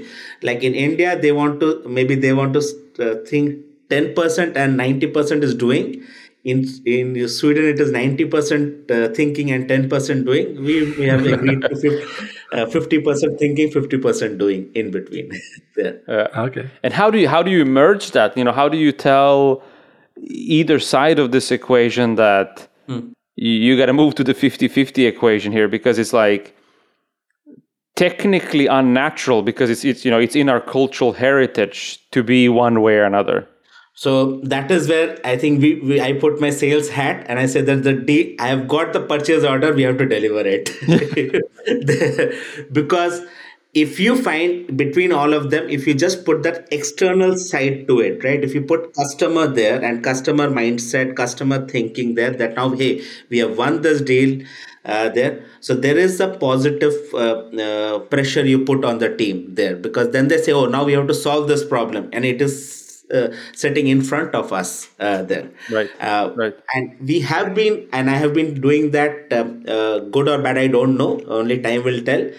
[0.41, 2.61] Like in India, they want to maybe they want to
[3.07, 6.03] uh, think ten percent and ninety percent is doing
[6.43, 10.63] in in Sweden it is 90% uh, thinking and 10% doing.
[10.63, 15.31] We, we have agreed to 50, uh, percent thinking 50% doing in between.
[15.73, 16.01] There.
[16.05, 16.69] Uh, okay.
[16.83, 18.37] and how do you how do you merge that?
[18.37, 19.63] You know how do you tell
[20.21, 23.13] either side of this equation that hmm.
[23.37, 25.69] you, you got to move to the 50-50 equation here?
[25.69, 26.53] Because it's like
[27.95, 32.81] technically unnatural because it's it's you know it's in our cultural heritage to be one
[32.81, 33.47] way or another
[33.93, 37.45] so that is where I think we, we I put my sales hat and I
[37.45, 40.71] said that the day I have got the purchase order, we have to deliver it.
[42.71, 43.21] because
[43.73, 47.99] if you find between all of them, if you just put that external side to
[47.99, 48.43] it, right?
[48.43, 53.37] If you put customer there and customer mindset, customer thinking there, that now, hey, we
[53.37, 54.45] have won this deal
[54.83, 55.45] uh, there.
[55.61, 60.11] So there is a positive uh, uh, pressure you put on the team there because
[60.11, 62.09] then they say, oh, now we have to solve this problem.
[62.11, 62.80] And it is
[63.53, 65.49] sitting in front of us uh, there.
[65.69, 65.89] Right.
[65.99, 66.55] Uh, right.
[66.73, 70.67] And we have been, and I have been doing that, uh, good or bad, I
[70.67, 71.21] don't know.
[71.27, 72.29] Only time will tell.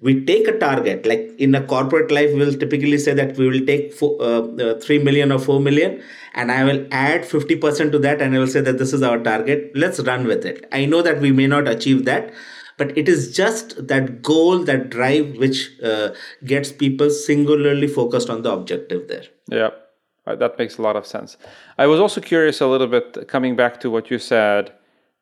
[0.00, 3.64] We take a target, like in a corporate life, we'll typically say that we will
[3.64, 6.02] take four, uh, uh, 3 million or 4 million,
[6.34, 9.18] and I will add 50% to that, and I will say that this is our
[9.18, 9.70] target.
[9.74, 10.68] Let's run with it.
[10.72, 12.34] I know that we may not achieve that,
[12.76, 16.10] but it is just that goal that drive which uh,
[16.44, 19.70] gets people singularly focused on the objective there yeah
[20.26, 21.36] That makes a lot of sense.
[21.76, 24.72] I was also curious a little bit coming back to what you said,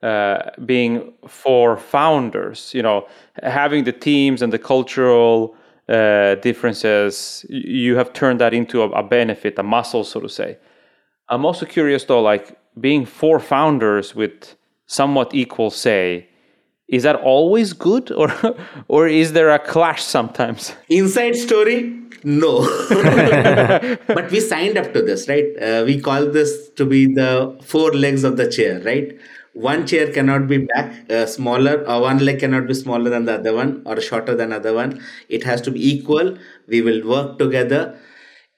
[0.03, 3.07] uh, being four founders, you know,
[3.43, 5.57] having the teams and the cultural
[5.88, 10.57] uh, differences, you have turned that into a, a, benefit, a muscle, so to say.
[11.29, 16.29] I'm also curious though, like being four founders with somewhat equal say,
[16.93, 18.29] is that always good or
[18.89, 20.75] or is there a clash sometimes?
[20.89, 21.79] Inside story,
[22.23, 22.61] no.
[24.07, 25.47] but we signed up to this, right?
[25.61, 29.19] Uh, we call this to be the four legs of the chair, right?
[29.55, 33.35] One chair cannot be back uh, smaller, or one leg cannot be smaller than the
[33.35, 35.03] other one, or shorter than other one.
[35.29, 36.39] It has to be equal.
[36.69, 37.99] We will work together.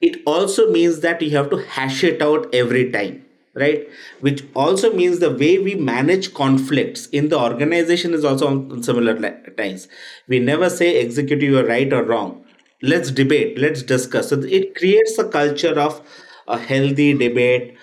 [0.00, 3.23] It also means that you have to hash it out every time
[3.54, 3.88] right?
[4.20, 9.14] Which also means the way we manage conflicts in the organization is also on similar
[9.56, 9.88] times
[10.28, 12.44] we never say executive you're right or wrong.
[12.82, 14.28] Let's debate let's discuss.
[14.30, 16.02] So it creates a culture of
[16.48, 17.76] a healthy debate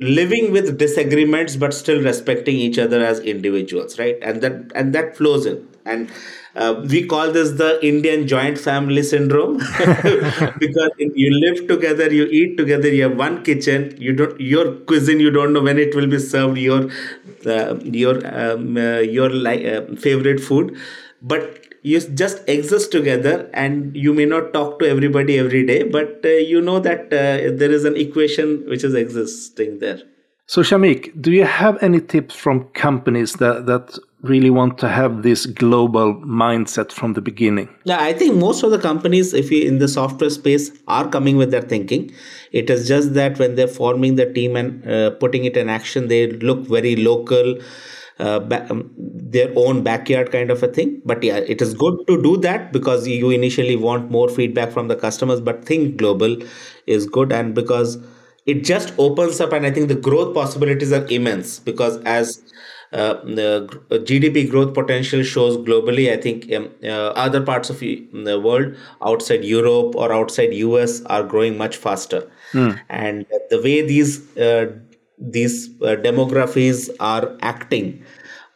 [0.00, 4.16] living with disagreements but still respecting each other as individuals right?
[4.22, 5.68] And that and that flows in.
[5.86, 6.10] And
[6.56, 9.58] uh, we call this the indian joint family syndrome.
[10.58, 15.20] Because you live together you eat together you have one kitchen you don't your cuisine
[15.20, 16.88] you don't know when it will be served your
[17.46, 20.76] uh, your um, uh, your like uh, favorite food.
[21.22, 26.20] But you just exist together and you may not talk to everybody every day but
[26.24, 30.00] uh, you know that uh, there is an equation which is existing there
[30.46, 35.22] so Shameek do you have any tips from companies that that really want to have
[35.22, 37.68] this global mindset from the beginning?
[37.84, 41.36] Yeah i think most of the companies if you in the software space are coming
[41.36, 42.12] with their thinking.
[42.52, 46.08] It is just that when they're forming the team and uh, putting it in action
[46.08, 47.58] they look very local
[48.20, 51.00] uh, ba- um, their own backyard kind of a thing.
[51.04, 54.88] But yeah it is good to do that because you initially want more feedback from
[54.88, 56.36] the customers but think global
[56.86, 57.32] is good.
[57.32, 57.96] And because
[58.46, 62.42] it just opens up and i think the growth possibilities are immense because as
[62.94, 66.12] uh, the GDP growth potential shows globally.
[66.12, 71.24] I think um, uh, other parts of the world outside Europe or outside US are
[71.24, 72.30] growing much faster.
[72.52, 72.80] Mm.
[72.88, 74.66] And the way these uh,
[75.18, 78.04] these uh, demographies are acting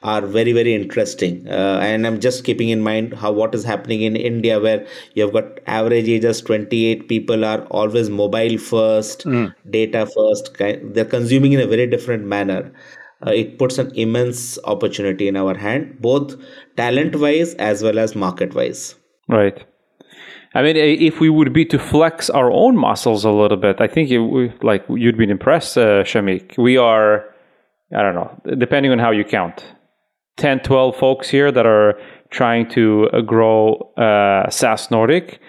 [0.02, 1.46] are very very interesting.
[1.48, 5.22] Uh, and i'm just keeping in mind how what is happening in india where you
[5.22, 9.52] have got average ages 28 people are always mobile first mm.
[9.70, 12.72] data first they're consuming in a very different manner.
[13.26, 16.36] Uh, it puts an immense opportunity in our hand both
[16.76, 18.94] talent wise as well as market wise
[19.28, 19.64] right.
[20.54, 23.86] I mean, if we would be to flex our own muscles a little bit, I
[23.86, 26.56] think it, like you'd be impressed, uh, Shameek.
[26.56, 27.26] We are,
[27.94, 29.62] I don't know, depending on how you count,
[30.38, 35.40] 10, 12 folks here that are trying to uh, grow uh, SaaS Nordic.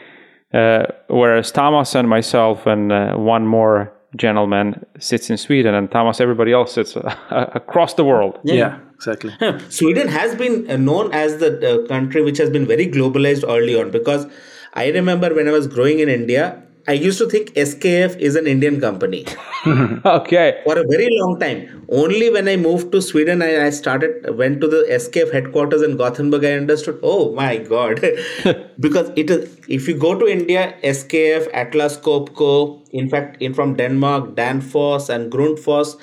[0.53, 6.19] Uh, whereas Thomas and myself and uh, one more gentleman sits in Sweden, and Thomas,
[6.19, 7.15] everybody else sits uh,
[7.53, 8.39] across the world.
[8.43, 9.31] Yeah, exactly.
[9.69, 13.75] Sweden has been uh, known as the uh, country which has been very globalized early
[13.75, 14.25] on because
[14.73, 18.47] I remember when I was growing in India, I used to think SKF is an
[18.47, 19.25] Indian company
[19.67, 20.61] Okay.
[20.63, 21.85] for a very long time.
[21.89, 25.97] Only when I moved to Sweden, I, I started went to the SKF headquarters in
[25.97, 26.45] Gothenburg.
[26.45, 26.99] I understood.
[27.03, 28.01] Oh my god!
[28.79, 32.53] because it is if you go to India, SKF, Atlas Copco,
[32.91, 35.95] in fact, in from Denmark, Danfoss and Grundfos,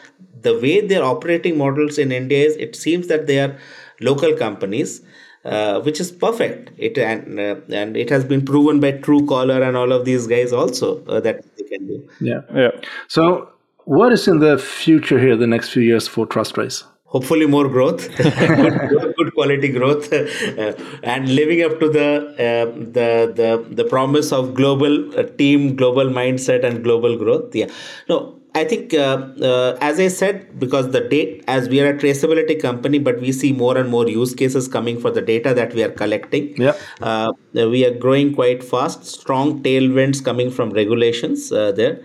[0.42, 3.56] the way their operating models in India is, it seems that they are
[4.00, 5.00] local companies.
[5.46, 6.72] Uh, which is perfect.
[6.76, 10.52] It and uh, and it has been proven by Truecaller and all of these guys
[10.52, 12.08] also uh, that they can do.
[12.20, 12.40] Yeah.
[12.52, 12.70] Yeah.
[13.06, 13.48] So,
[13.84, 16.82] what is in the future here, the next few years for Trustrace?
[17.06, 20.72] hopefully more growth good, good quality growth uh,
[21.02, 22.08] and living up to the
[22.46, 22.66] uh,
[22.96, 23.08] the
[23.40, 27.70] the the promise of global uh, team global mindset and global growth yeah
[28.08, 28.18] no
[28.56, 32.60] I think, uh, uh, as I said, because the date, as we are a traceability
[32.60, 35.82] company, but we see more and more use cases coming for the data that we
[35.82, 36.54] are collecting.
[36.56, 36.74] Yeah.
[37.02, 39.04] Uh, we are growing quite fast.
[39.04, 42.02] Strong tailwinds coming from regulations uh, there.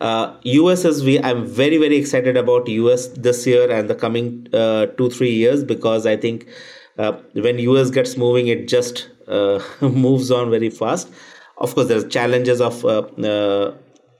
[0.00, 1.20] Uh, US is we.
[1.20, 5.62] I'm very very excited about US this year and the coming uh, two three years
[5.62, 6.48] because I think
[6.98, 11.08] uh, when US gets moving, it just uh, moves on very fast.
[11.58, 13.74] Of course, there's challenges of uh, uh, uh,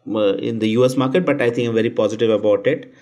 [0.06, 2.92] in the US market, but I think I'm very positive about it.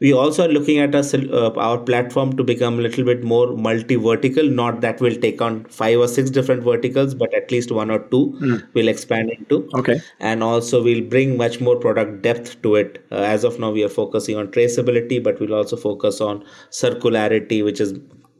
[0.00, 3.56] We also are looking at us, uh, our platform to become a little bit more
[3.56, 4.48] multi-vertical.
[4.48, 8.00] Not that we'll take on five or six different verticals, but at least one or
[8.08, 9.68] two we'll expand into.
[9.74, 10.00] Okay.
[10.18, 13.06] And also we'll bring much more product depth to it.
[13.12, 17.64] Uh, as of now, we are focusing on traceability, but we'll also focus on circularity,
[17.64, 17.94] which is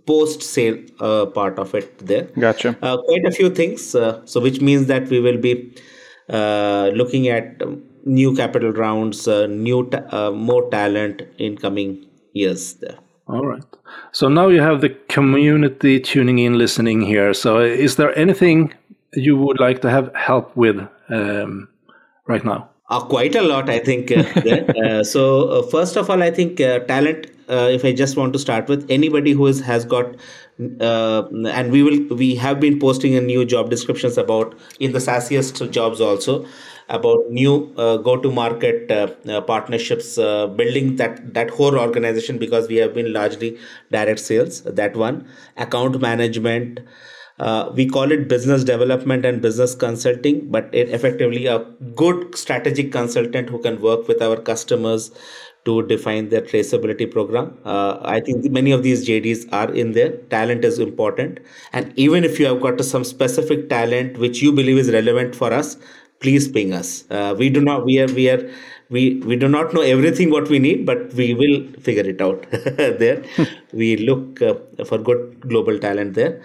[0.06, 2.76] post-sale uh, part of it there Gotcha.
[2.82, 3.94] uh, quite a few things.
[3.94, 5.74] Uh, so, which means that we will be
[6.28, 12.06] uh, looking at um, new capital rounds, uh, new ta- uh, more talent in coming
[12.32, 12.74] years.
[12.74, 12.98] There.
[13.26, 13.62] All right.
[14.12, 17.32] So now you have the community tuning in, listening here.
[17.32, 18.74] So is there anything
[19.14, 21.68] you would like to have help with um,
[22.26, 22.68] right now?
[22.90, 24.10] Uh, quite a lot, I think.
[24.10, 24.24] Uh.
[24.84, 27.28] Uh, so, uh, first of all, I think uh, talent.
[27.48, 30.16] Uh, if I just want to start with anybody who is, has got,
[30.80, 34.98] uh, and we will, we have been posting in new job descriptions about in the
[34.98, 36.46] SaaSiest jobs also
[36.88, 42.94] about new uh, go-to-market uh, uh, partnerships, building that that whole organization because we have
[42.94, 43.58] been largely
[43.90, 44.62] direct sales.
[44.62, 45.26] That one,
[45.56, 46.80] account management.
[47.40, 51.58] Uh, we call it business development and business consulting, but it effectively a
[51.96, 55.10] good strategic consultant who can work with our customers
[55.64, 57.58] to define their traceability program.
[57.64, 60.10] Uh, I think many of these JDs are in there.
[60.34, 61.40] Talent is important,
[61.72, 65.52] and even if you have got some specific talent which you believe is relevant for
[65.52, 65.76] us,
[66.24, 66.90] please ping us.
[67.10, 67.84] Uh, we do not.
[67.84, 68.06] We are.
[68.20, 68.42] We are.
[68.90, 72.46] We, we do not know everything what we need, but we will figure it out
[72.52, 73.24] there.
[73.72, 74.54] we look uh,
[74.84, 76.42] for good global talent there.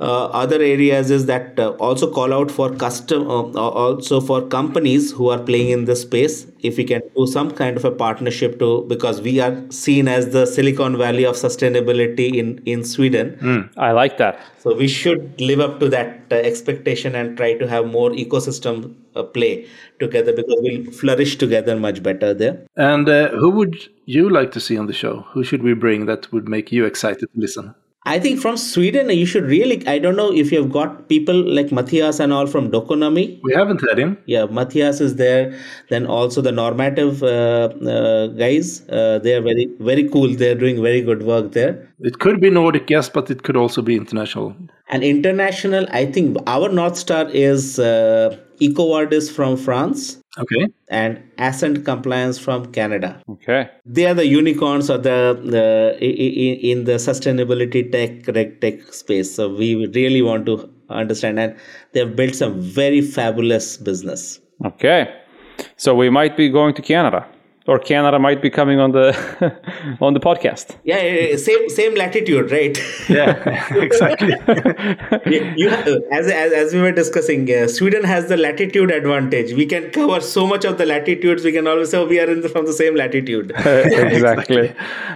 [0.00, 5.10] Uh, other areas is that uh, also call out for custom uh, also for companies
[5.10, 8.60] who are playing in this space if we can do some kind of a partnership
[8.60, 13.34] to because we are seen as the silicon valley of sustainability in in sweden
[13.76, 14.38] I like that.
[14.58, 18.94] so we should live up to that uh, expectation and try to have more ecosystem
[19.16, 19.66] uh, play
[19.98, 23.76] together because we'll flourish together much better there And uh, who would
[24.06, 25.26] you like to see on the show?
[25.32, 27.74] Who should we bring that would make you excited to listen?
[28.08, 29.86] I think from Sweden, you should really.
[29.86, 33.38] I don't know if you've got people like Matthias and all from Doconomy.
[33.42, 34.16] We haven't had him.
[34.24, 35.54] Yeah, Matthias is there.
[35.90, 38.88] Then also the normative uh, uh, guys.
[38.88, 40.34] Uh, they are very, very cool.
[40.34, 41.86] They're doing very good work there.
[42.00, 44.56] It could be Nordic, yes, but it could also be international.
[44.88, 47.78] And international, I think our North Star is
[48.60, 50.66] EcoVadis from France Okay.
[50.88, 53.20] and Assent Compliance from Canada.
[53.28, 53.68] Okay.
[53.84, 58.82] They are the unicorns of the, the i- i- in the sustainability tech reg tech
[58.92, 59.34] space.
[59.34, 61.56] So we really want to understand, and
[61.92, 64.40] they have built some very fabulous business.
[64.64, 65.08] Okay.
[65.76, 67.26] So we might be going to Canada,
[67.68, 69.06] or Canada might be coming on the
[70.00, 70.76] on the podcast.
[70.84, 72.76] Yeah, eh, eh, same same latitude, right?
[73.08, 73.30] Yeah,
[73.86, 74.34] exactly.
[75.26, 79.52] you, you have, as, as as we were discussing, uh, Sweden has the latitude advantage.
[79.52, 81.44] We can cover so much of the latitudes.
[81.44, 83.52] We can always say oh, we are in the, from the same latitude.
[83.66, 84.74] exactly.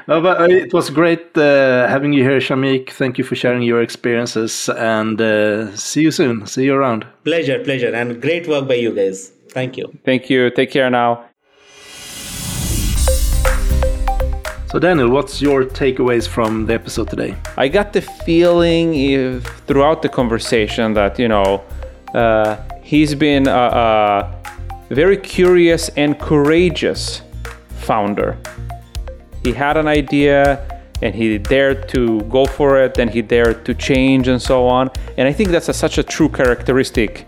[0.09, 2.91] no, but uh, it was great uh, having you here, Shameek.
[2.91, 6.47] Thank you for sharing your experiences, and uh, see you soon.
[6.47, 7.07] See you around.
[7.25, 9.33] pleasure, pleasure, and great work by you guys.
[9.51, 9.93] Thank you.
[10.05, 10.51] Thank you.
[10.51, 11.32] Take care now.
[14.73, 17.37] So, Daniel, what's your takeaways from the episode today?
[17.59, 21.63] I got the feeling if, throughout the conversation that you know
[22.15, 27.21] uh, he's been a, a very curious and courageous
[27.81, 28.39] founder.
[29.43, 33.75] He had an idea and he dared to go for it and he dared to
[33.75, 34.91] change and so on.
[35.19, 37.27] And I think that's a, such a true characteristic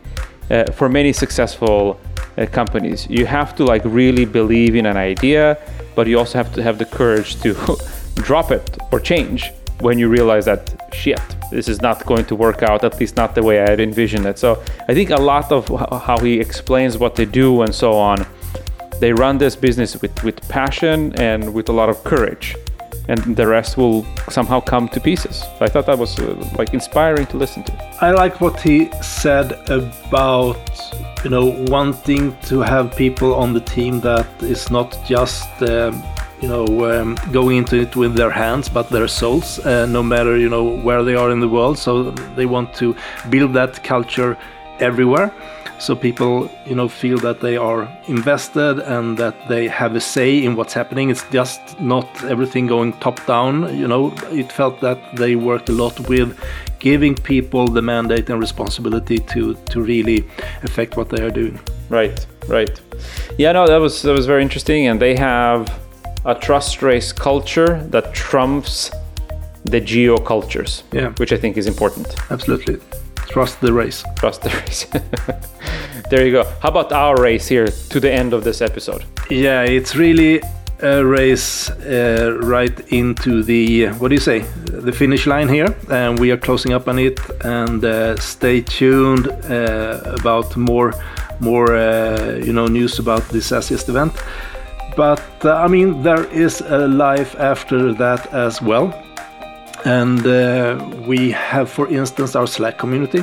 [0.50, 2.00] uh, for many successful
[2.38, 3.06] uh, companies.
[3.10, 5.58] You have to like really believe in an idea,
[5.94, 7.54] but you also have to have the courage to
[8.16, 11.20] drop it or change when you realize that shit,
[11.50, 14.26] this is not going to work out, at least not the way I had envisioned
[14.26, 14.38] it.
[14.38, 15.68] So I think a lot of
[16.02, 18.26] how he explains what they do and so on,
[19.00, 22.56] they run this business with, with passion and with a lot of courage.
[23.08, 25.44] And the rest will somehow come to pieces.
[25.60, 27.72] I thought that was uh, like inspiring to listen to.
[28.00, 30.58] I like what he said about
[31.24, 36.02] you know wanting to have people on the team that is not just um,
[36.40, 40.36] you know um, going into it with their hands but their souls uh, no matter
[40.36, 42.94] you know where they are in the world so they want to
[43.30, 44.36] build that culture
[44.80, 45.32] everywhere
[45.78, 50.42] so people you know feel that they are invested and that they have a say
[50.44, 51.10] in what's happening.
[51.10, 54.12] It's just not everything going top down you know.
[54.30, 56.38] It felt that they worked a lot with
[56.78, 60.26] giving people the mandate and responsibility to to really
[60.62, 61.58] affect what they are doing.
[61.88, 62.80] Right right.
[63.38, 64.86] Yeah no that was that was very interesting.
[64.86, 65.68] And they have
[66.24, 68.90] a Trustrace culture that trumps
[69.64, 71.08] the geo cultures yeah.
[71.16, 72.06] which i think is important.
[72.30, 72.78] Absolutely
[73.28, 74.04] trust the race.
[74.16, 74.86] Trust the race.
[76.10, 76.44] There you go.
[76.60, 79.04] How about our race here to the end of this episode?
[79.30, 80.42] Yeah it's really
[80.82, 85.74] a race uh, right into the what do you say the finish line here.
[85.90, 87.18] And we are closing up on it.
[87.44, 90.92] And uh, stay tuned uh, about more
[91.40, 94.12] more uh, you know news about this SaaSiest event.
[94.96, 98.92] But uh, I mean, there is a life after that as well.
[99.84, 103.22] And uh, we have, for instance, our Slack community.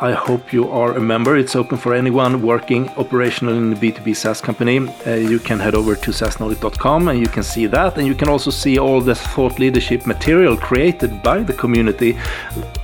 [0.00, 1.36] I hope you are a member.
[1.36, 4.88] It's open for anyone working operational in a B2B SaaS company.
[5.06, 7.96] Uh, you can head over to saasnordic.com and you can see that.
[7.96, 12.18] And you can also see all the thought leadership material created by the community.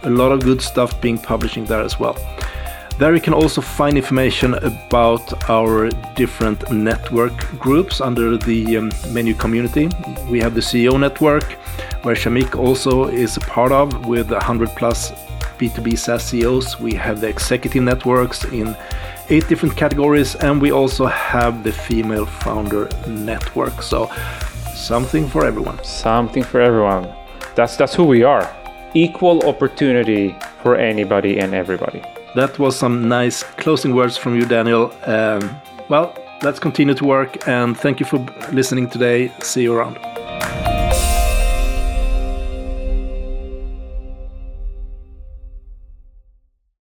[0.05, 2.17] A lot of good stuff being published there as well.
[2.99, 9.34] There you can also find information about our different network groups under the um, menu
[9.34, 9.88] community.
[10.28, 11.44] We have the CEO network,
[12.03, 15.12] where Shameek also is a part of with 100 plus
[15.61, 16.80] B2B SaaS CEOs.
[16.80, 18.76] We have the executive networks in
[19.28, 23.80] eight different categories, and we also have the female founder network.
[23.80, 24.11] So
[24.74, 25.84] something for everyone.
[25.84, 27.14] Something for everyone.
[27.55, 28.53] That's that's who we are.
[28.94, 30.34] Equal opportunity
[30.64, 32.03] for anybody and everybody.
[32.35, 34.93] That was some nice closing words from you, Daniel.
[35.05, 38.18] Um, well, let's continue to work and thank you for
[38.53, 39.33] listening today.
[39.41, 40.18] See you around.